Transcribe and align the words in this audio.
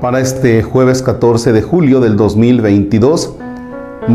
Para 0.00 0.20
este 0.20 0.62
jueves 0.62 1.02
14 1.02 1.52
de 1.52 1.60
julio 1.60 2.00
del 2.00 2.16
2022 2.16 3.34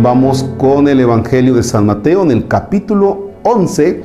vamos 0.01 0.43
con 0.57 0.87
el 0.87 1.01
Evangelio 1.01 1.53
de 1.55 1.61
San 1.61 1.85
Mateo 1.85 2.23
en 2.23 2.31
el 2.31 2.47
capítulo 2.47 3.31
11, 3.43 4.01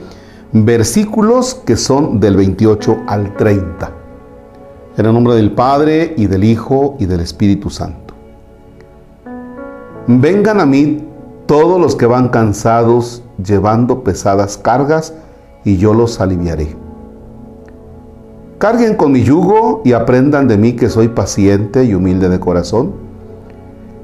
versículos 0.53 1.55
que 1.55 1.77
son 1.77 2.19
del 2.19 2.37
28 2.37 3.05
al 3.07 3.37
30. 3.37 3.93
En 4.97 5.07
el 5.07 5.13
nombre 5.13 5.37
del 5.37 5.53
Padre 5.53 6.15
y 6.17 6.27
del 6.27 6.43
Hijo 6.43 6.97
y 6.99 7.07
del 7.07 7.21
Espíritu 7.21 7.71
Santo. 7.71 8.13
Vengan 10.09 10.61
a 10.61 10.67
mí 10.67 11.05
todos 11.47 11.81
los 11.81 11.95
que 11.95 12.07
van 12.07 12.29
cansados 12.29 13.23
llevando 13.43 14.03
pesadas 14.03 14.59
cargas 14.59 15.15
y 15.65 15.77
yo 15.77 15.95
los 15.95 16.21
aliviaré. 16.21 16.88
Carguen 18.59 18.97
con 18.97 19.13
mi 19.13 19.23
yugo 19.23 19.83
y 19.85 19.93
aprendan 19.93 20.49
de 20.49 20.59
mí 20.59 20.73
que 20.73 20.89
soy 20.89 21.09
paciente 21.09 21.85
y 21.85 21.95
humilde 21.95 22.29
de 22.29 22.41
corazón, 22.41 22.93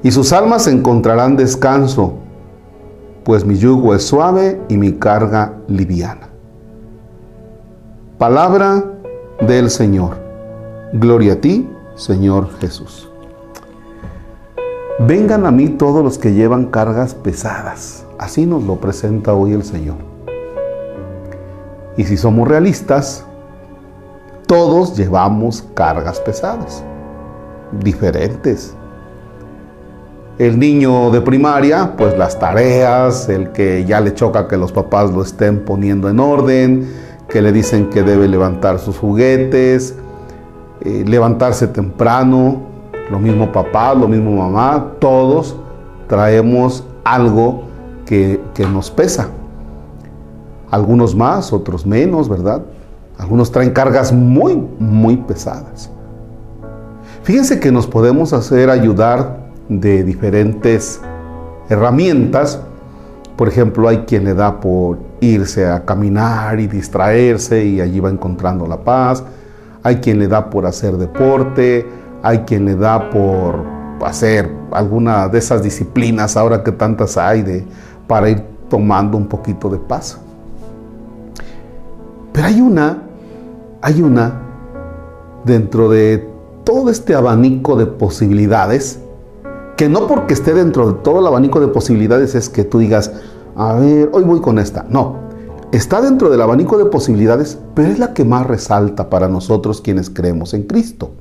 y 0.05 0.13
sus 0.13 0.33
almas 0.33 0.69
encontrarán 0.69 1.37
descanso, 1.37 2.15
pues 3.25 3.45
mi 3.45 3.57
yugo 3.57 3.95
es 3.95 4.05
suave 4.05 4.61
y 4.69 4.77
mi 4.77 4.93
carga 4.93 5.55
liviana. 5.67 6.29
Palabra 8.17 8.85
del 9.45 9.71
Señor. 9.71 10.19
Gloria 10.93 11.33
a 11.33 11.37
ti, 11.41 11.69
Señor 11.97 12.51
Jesús. 12.61 13.09
Vengan 15.01 15.47
a 15.47 15.51
mí 15.51 15.71
todos 15.71 16.05
los 16.05 16.19
que 16.19 16.33
llevan 16.33 16.67
cargas 16.67 17.15
pesadas. 17.15 18.07
Así 18.19 18.47
nos 18.47 18.63
lo 18.63 18.77
presenta 18.77 19.35
hoy 19.35 19.53
el 19.53 19.65
Señor. 19.65 19.97
Y 21.97 22.05
si 22.05 22.17
somos 22.17 22.47
realistas, 22.47 23.27
todos 24.47 24.97
llevamos 24.97 25.65
cargas 25.75 26.21
pesadas, 26.21 26.83
diferentes. 27.81 28.75
El 30.39 30.59
niño 30.59 31.11
de 31.11 31.21
primaria, 31.21 31.95
pues 31.97 32.19
las 32.19 32.39
tareas, 32.39 33.29
el 33.29 33.53
que 33.53 33.85
ya 33.85 34.01
le 34.01 34.15
choca 34.15 34.49
que 34.49 34.57
los 34.57 34.73
papás 34.73 35.11
lo 35.13 35.23
estén 35.23 35.65
poniendo 35.65 36.09
en 36.09 36.19
orden, 36.19 36.93
que 37.29 37.41
le 37.41 37.53
dicen 37.53 37.89
que 37.89 38.03
debe 38.03 38.29
levantar 38.29 38.79
sus 38.79 38.99
juguetes, 38.99 39.95
eh, 40.81 41.05
levantarse 41.07 41.69
temprano, 41.69 42.63
lo 43.11 43.19
mismo 43.19 43.53
papá, 43.53 43.95
lo 43.95 44.09
mismo 44.09 44.33
mamá, 44.33 44.95
todos 44.99 45.57
traemos 46.09 46.85
algo 47.05 47.63
que, 48.05 48.41
que 48.55 48.67
nos 48.67 48.91
pesa. 48.91 49.29
Algunos 50.71 51.15
más, 51.15 51.53
otros 51.53 51.87
menos, 51.87 52.29
¿verdad? 52.29 52.63
Algunos 53.19 53.53
traen 53.53 53.71
cargas 53.71 54.13
muy, 54.13 54.57
muy 54.79 55.17
pesadas. 55.17 55.91
Fíjense 57.23 57.61
que 57.61 57.73
nos 57.73 57.87
podemos 57.87 58.33
hacer 58.33 58.71
ayudar 58.71 59.39
de 59.69 60.05
diferentes 60.05 61.01
herramientas. 61.69 62.61
Por 63.37 63.49
ejemplo, 63.49 63.89
hay 63.89 63.99
quien 63.99 64.25
le 64.25 64.35
da 64.35 64.61
por 64.61 64.99
irse 65.21 65.67
a 65.67 65.85
caminar 65.85 66.61
y 66.61 66.67
distraerse 66.67 67.65
y 67.65 67.81
allí 67.81 68.01
va 68.01 68.11
encontrando 68.11 68.67
la 68.67 68.79
paz. 68.85 69.25
Hay 69.83 69.97
quien 69.97 70.19
le 70.19 70.29
da 70.29 70.51
por 70.51 70.67
hacer 70.67 70.97
deporte. 70.97 71.87
Hay 72.23 72.41
quien 72.41 72.65
le 72.65 72.75
da 72.75 73.11
por 73.11 73.65
hacer 74.05 74.51
alguna 74.71 75.29
de 75.29 75.39
esas 75.39 75.63
disciplinas 75.63 76.37
ahora 76.37 76.63
que 76.63 76.73
tantas 76.73 77.17
hay 77.17 77.43
de, 77.43 77.65
para 78.07 78.31
ir 78.31 78.43
tomando 78.69 79.17
un 79.17 79.27
poquito 79.27 79.69
de 79.69 79.79
paz. 79.79 80.19
Pero 82.35 82.49
hay 82.49 82.61
una, 82.61 83.01
hay 83.81 84.03
una 84.03 84.43
dentro 85.45 85.89
de 85.89 86.29
todo 86.65 86.91
este 86.91 87.15
abanico 87.15 87.77
de 87.77 87.87
posibilidades, 87.87 88.99
que 89.77 89.89
no 89.89 90.09
porque 90.09 90.35
esté 90.35 90.53
dentro 90.53 90.91
de 90.91 91.03
todo 91.05 91.21
el 91.21 91.29
abanico 91.29 91.61
de 91.61 91.69
posibilidades 91.69 92.35
es 92.35 92.49
que 92.49 92.65
tú 92.65 92.81
digas, 92.81 93.13
a 93.55 93.75
ver, 93.75 94.11
hoy 94.13 94.25
voy 94.25 94.41
con 94.41 94.59
esta. 94.59 94.85
No, 94.91 95.19
está 95.71 96.03
dentro 96.03 96.29
del 96.29 96.43
abanico 96.43 96.77
de 96.77 96.87
posibilidades, 96.87 97.57
pero 97.73 97.87
es 97.87 98.01
la 98.01 98.15
que 98.15 98.25
más 98.25 98.45
resalta 98.49 99.09
para 99.11 99.29
nosotros 99.29 99.81
quienes 99.81 100.11
creemos 100.11 100.55
en 100.55 100.65
Cristo. 100.65 101.13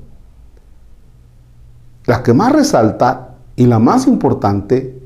La 2.06 2.24
que 2.24 2.34
más 2.34 2.54
resalta 2.54 3.36
y 3.56 3.68
la 3.68 3.78
más 3.78 4.08
importante 4.08 5.00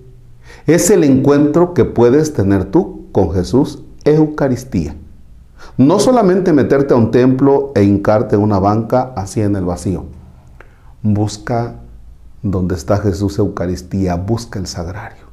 es 0.68 0.90
el 0.90 1.04
encuentro 1.04 1.74
que 1.74 1.84
puedes 1.84 2.32
tener 2.32 2.64
tú 2.64 3.08
con 3.12 3.34
Jesús, 3.34 3.84
Eucaristía. 4.06 4.96
No 5.78 6.00
solamente 6.00 6.54
meterte 6.54 6.94
a 6.94 6.98
un 6.98 7.12
templo 7.12 7.72
e 7.76 7.84
hincarte 7.84 8.36
en 8.36 8.42
una 8.42 8.60
banca 8.60 9.14
así 9.16 9.42
en 9.42 9.56
el 9.56 9.66
vacío. 9.66 10.06
Busca 11.04 11.76
donde 12.42 12.76
está 12.76 12.98
Jesús 12.98 13.38
Eucaristía, 13.40 14.16
busca 14.16 14.60
el 14.60 14.68
sagrario. 14.68 15.28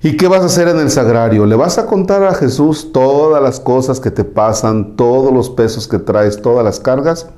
¿Y 0.00 0.16
qué 0.16 0.28
vas 0.28 0.42
a 0.42 0.46
hacer 0.46 0.68
en 0.68 0.78
el 0.78 0.90
sagrario? 0.90 1.44
¿Le 1.44 1.56
vas 1.56 1.76
a 1.78 1.86
contar 1.86 2.22
a 2.22 2.34
Jesús 2.34 2.92
todas 2.92 3.42
las 3.42 3.58
cosas 3.58 3.98
que 3.98 4.12
te 4.12 4.22
pasan, 4.22 4.94
todos 4.96 5.32
los 5.32 5.50
pesos 5.50 5.88
que 5.88 5.98
traes, 5.98 6.40
todas 6.40 6.64
las 6.64 6.78
cargas? 6.78 7.28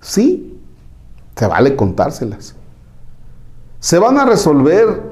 Sí, 0.00 0.56
te 1.34 1.46
vale 1.46 1.74
contárselas. 1.74 2.54
¿Se 3.80 3.98
van 3.98 4.18
a 4.18 4.24
resolver 4.24 5.02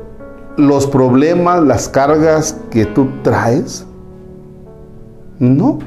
los 0.56 0.86
problemas, 0.86 1.64
las 1.64 1.88
cargas 1.88 2.56
que 2.70 2.86
tú 2.86 3.08
traes? 3.22 3.84
No, 5.39 5.78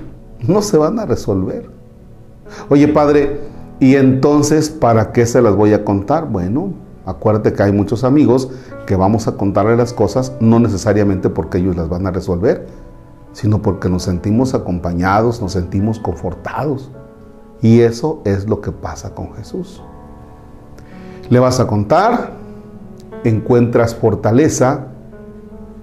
no 0.48 0.62
se 0.62 0.78
van 0.78 1.00
a 1.00 1.06
resolver. 1.06 1.70
Oye, 2.70 2.88
padre, 2.88 3.40
¿y 3.80 3.96
entonces 3.96 4.70
para 4.70 5.12
qué 5.12 5.26
se 5.26 5.42
las 5.42 5.56
voy 5.56 5.74
a 5.74 5.84
contar? 5.84 6.30
Bueno, 6.30 6.74
acuérdate 7.06 7.54
que 7.54 7.64
hay 7.64 7.72
muchos 7.72 8.04
amigos 8.04 8.50
que 8.86 8.96
vamos 8.96 9.28
a 9.28 9.36
contarle 9.36 9.76
las 9.76 9.94
cosas 9.94 10.34
no 10.40 10.60
necesariamente 10.60 11.30
porque 11.30 11.58
ellos 11.58 11.76
las 11.76 11.90
van 11.90 12.08
a 12.08 12.12
resolver, 12.12 12.68
sino 13.34 13.62
porque 13.62 13.90
nos 13.90 14.04
sentimos 14.04 14.54
acompañados, 14.54 15.42
nos 15.42 15.54
sentimos 15.54 16.00
confortados. 16.00 16.92
Y 17.62 17.82
eso 17.82 18.22
es 18.24 18.48
lo 18.48 18.62
que 18.62 18.72
pasa 18.72 19.16
con 19.16 19.34
Jesús. 19.34 19.82
Le 21.30 21.40
vas 21.40 21.60
a 21.60 21.68
contar, 21.68 22.32
encuentras 23.24 23.96
fortaleza 23.96 24.88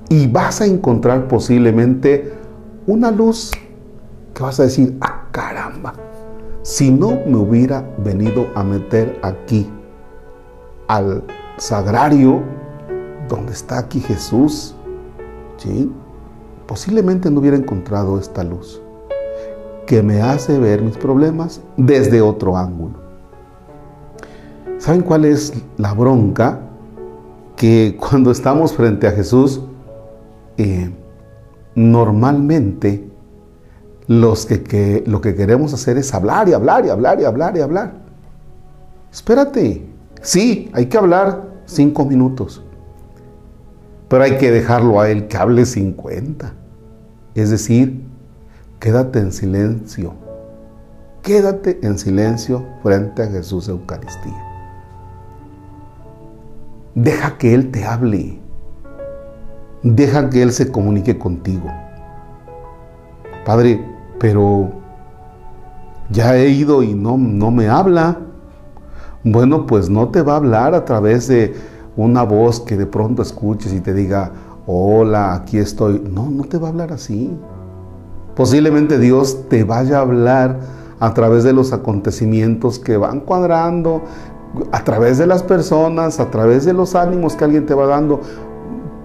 y 0.08 0.26
vas 0.26 0.60
a 0.60 0.66
encontrar 0.66 1.28
posiblemente 1.28 2.32
una 2.86 3.10
luz 3.10 3.50
que 4.34 4.42
vas 4.42 4.58
a 4.60 4.64
decir, 4.64 4.96
ah, 5.00 5.28
caramba, 5.30 5.94
si 6.62 6.90
no 6.90 7.20
me 7.26 7.36
hubiera 7.36 7.88
venido 7.98 8.46
a 8.54 8.64
meter 8.64 9.18
aquí 9.22 9.70
al 10.88 11.22
sagrario 11.56 12.42
donde 13.28 13.52
está 13.52 13.78
aquí 13.78 14.00
Jesús, 14.00 14.74
posiblemente 16.66 17.30
no 17.30 17.40
hubiera 17.40 17.56
encontrado 17.56 18.18
esta 18.18 18.44
luz 18.44 18.82
que 19.86 20.02
me 20.02 20.22
hace 20.22 20.58
ver 20.58 20.82
mis 20.82 20.96
problemas 20.96 21.60
desde 21.76 22.22
otro 22.22 22.56
ángulo. 22.56 22.94
¿Saben 24.78 25.02
cuál 25.02 25.24
es 25.24 25.52
la 25.76 25.92
bronca? 25.94 26.60
Que 27.56 27.96
cuando 27.98 28.30
estamos 28.30 28.72
frente 28.72 29.06
a 29.06 29.12
Jesús, 29.12 29.62
eh, 30.56 30.90
normalmente 31.74 33.08
los 34.06 34.46
que, 34.46 35.02
lo 35.06 35.20
que 35.20 35.34
queremos 35.34 35.72
hacer 35.72 35.96
es 35.96 36.12
hablar 36.14 36.48
y 36.48 36.52
hablar 36.52 36.84
y 36.84 36.90
hablar 36.90 37.20
y 37.20 37.24
hablar 37.24 37.56
y 37.56 37.60
hablar. 37.60 37.92
Espérate, 39.12 39.86
sí, 40.20 40.70
hay 40.72 40.86
que 40.86 40.98
hablar 40.98 41.48
cinco 41.66 42.04
minutos, 42.04 42.62
pero 44.08 44.24
hay 44.24 44.38
que 44.38 44.50
dejarlo 44.50 45.00
a 45.00 45.08
él 45.08 45.28
que 45.28 45.36
hable 45.36 45.64
50. 45.64 46.52
Es 47.34 47.50
decir, 47.50 48.04
quédate 48.78 49.18
en 49.18 49.32
silencio, 49.32 50.14
quédate 51.22 51.80
en 51.82 51.98
silencio 51.98 52.64
frente 52.82 53.22
a 53.22 53.26
Jesús 53.28 53.68
Eucaristía. 53.68 54.54
Deja 56.94 57.38
que 57.38 57.54
Él 57.54 57.72
te 57.72 57.84
hable. 57.84 58.43
Deja 59.84 60.30
que 60.30 60.42
Él 60.42 60.50
se 60.50 60.72
comunique 60.72 61.18
contigo. 61.18 61.70
Padre, 63.44 63.84
pero 64.18 64.70
ya 66.10 66.36
he 66.36 66.48
ido 66.48 66.82
y 66.82 66.94
no, 66.94 67.18
no 67.18 67.50
me 67.50 67.68
habla. 67.68 68.18
Bueno, 69.22 69.66
pues 69.66 69.90
no 69.90 70.08
te 70.08 70.22
va 70.22 70.32
a 70.32 70.36
hablar 70.36 70.74
a 70.74 70.86
través 70.86 71.28
de 71.28 71.54
una 71.96 72.22
voz 72.22 72.60
que 72.60 72.78
de 72.78 72.86
pronto 72.86 73.20
escuches 73.20 73.74
y 73.74 73.80
te 73.80 73.92
diga, 73.92 74.32
hola, 74.66 75.34
aquí 75.34 75.58
estoy. 75.58 76.02
No, 76.10 76.30
no 76.30 76.44
te 76.44 76.56
va 76.56 76.68
a 76.68 76.70
hablar 76.70 76.90
así. 76.90 77.38
Posiblemente 78.34 78.98
Dios 78.98 79.48
te 79.50 79.64
vaya 79.64 79.98
a 79.98 80.00
hablar 80.00 80.60
a 80.98 81.12
través 81.12 81.44
de 81.44 81.52
los 81.52 81.74
acontecimientos 81.74 82.78
que 82.78 82.96
van 82.96 83.20
cuadrando, 83.20 84.02
a 84.72 84.82
través 84.82 85.18
de 85.18 85.26
las 85.26 85.42
personas, 85.42 86.20
a 86.20 86.30
través 86.30 86.64
de 86.64 86.72
los 86.72 86.94
ánimos 86.94 87.36
que 87.36 87.44
alguien 87.44 87.66
te 87.66 87.74
va 87.74 87.86
dando. 87.86 88.22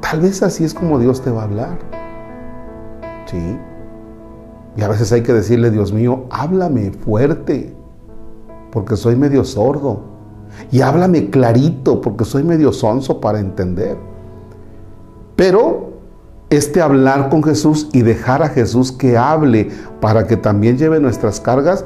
Tal 0.02 0.22
vez 0.22 0.42
así 0.44 0.64
es 0.64 0.74
como 0.74 1.00
Dios 1.00 1.22
te 1.22 1.32
va 1.32 1.42
a 1.42 1.46
hablar. 1.46 1.78
¿Sí? 3.26 3.60
Y 4.76 4.82
a 4.82 4.88
veces 4.88 5.12
hay 5.12 5.24
que 5.24 5.34
decirle, 5.34 5.72
Dios 5.72 5.92
mío, 5.92 6.26
háblame 6.30 6.92
fuerte, 6.92 7.76
porque 8.72 8.96
soy 8.96 9.16
medio 9.16 9.44
sordo. 9.44 10.02
Y 10.72 10.82
háblame 10.82 11.30
clarito, 11.30 12.02
porque 12.02 12.26
soy 12.26 12.44
medio 12.44 12.72
sonso 12.72 13.20
para 13.20 13.40
entender. 13.40 13.98
Pero 15.36 15.90
este 16.50 16.82
hablar 16.82 17.30
con 17.30 17.44
Jesús 17.44 17.90
y 17.94 18.02
dejar 18.02 18.42
a 18.42 18.50
Jesús 18.50 18.92
que 18.92 19.18
hable 19.18 19.70
para 20.02 20.26
que 20.26 20.38
también 20.38 20.78
lleve 20.78 21.00
nuestras 21.00 21.40
cargas, 21.40 21.86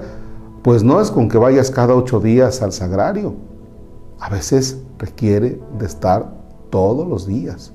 pues 0.62 0.84
no 0.84 1.02
es 1.02 1.12
con 1.12 1.28
que 1.28 1.38
vayas 1.38 1.70
cada 1.70 1.96
ocho 1.96 2.20
días 2.20 2.62
al 2.62 2.72
sagrario. 2.72 3.36
A 4.20 4.30
veces 4.30 4.82
requiere 4.98 5.60
de 5.78 5.86
estar 5.86 6.34
todos 6.70 7.08
los 7.08 7.28
días. 7.28 7.74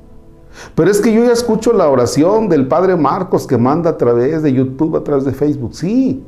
Pero 0.74 0.90
es 0.90 1.00
que 1.00 1.12
yo 1.12 1.24
ya 1.24 1.32
escucho 1.32 1.72
la 1.72 1.88
oración 1.88 2.48
del 2.48 2.66
Padre 2.68 2.96
Marcos 2.96 3.46
que 3.46 3.58
manda 3.58 3.90
a 3.90 3.96
través 3.96 4.42
de 4.42 4.52
YouTube, 4.52 4.96
a 4.96 5.04
través 5.04 5.24
de 5.24 5.32
Facebook. 5.32 5.74
Sí, 5.74 6.24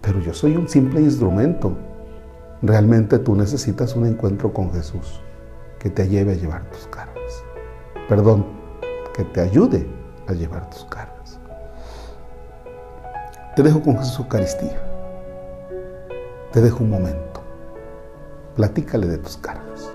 pero 0.00 0.20
yo 0.20 0.32
soy 0.34 0.56
un 0.56 0.68
simple 0.68 1.00
instrumento. 1.00 1.76
Realmente 2.62 3.18
tú 3.18 3.34
necesitas 3.34 3.96
un 3.96 4.06
encuentro 4.06 4.52
con 4.52 4.72
Jesús 4.72 5.20
que 5.78 5.90
te 5.90 6.08
lleve 6.08 6.32
a 6.32 6.36
llevar 6.36 6.70
tus 6.70 6.86
cargas. 6.88 7.44
Perdón, 8.08 8.44
que 9.14 9.24
te 9.24 9.40
ayude 9.40 9.86
a 10.26 10.32
llevar 10.32 10.68
tus 10.70 10.84
cargas. 10.84 11.38
Te 13.56 13.62
dejo 13.62 13.82
con 13.82 13.98
Jesús 13.98 14.18
Eucaristía. 14.18 14.80
Te 16.52 16.60
dejo 16.60 16.84
un 16.84 16.90
momento. 16.90 17.40
Platícale 18.56 19.06
de 19.06 19.18
tus 19.18 19.36
cargas. 19.36 19.92